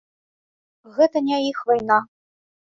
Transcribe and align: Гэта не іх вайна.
Гэта 0.97 1.17
не 1.27 1.37
іх 1.51 1.63
вайна. 1.71 2.03